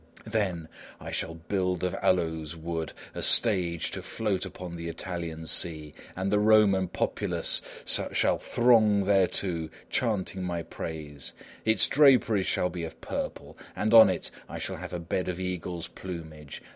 Then, 0.25 0.67
I 0.99 1.11
shall 1.11 1.35
build 1.35 1.83
of 1.83 1.93
aloes 2.01 2.55
wood 2.55 2.93
a 3.13 3.21
stage 3.21 3.91
to 3.91 4.01
float 4.01 4.47
upon 4.47 4.75
the 4.75 4.89
Italian 4.89 5.45
sea, 5.45 5.93
and 6.15 6.31
the 6.31 6.39
Roman 6.39 6.87
populace 6.87 7.61
shall 7.85 8.39
throng 8.39 9.03
thereto 9.05 9.69
chanting 9.91 10.41
my 10.43 10.63
praise. 10.63 11.33
Its 11.65 11.87
draperies 11.87 12.47
shall 12.47 12.71
be 12.71 12.83
of 12.83 12.99
purple, 12.99 13.55
and 13.75 13.93
on 13.93 14.09
it 14.09 14.31
I 14.49 14.57
shall 14.57 14.77
have 14.77 14.91
a 14.91 14.97
bed 14.99 15.27
of 15.27 15.39
eagles' 15.39 15.87
plumage. 15.89 16.63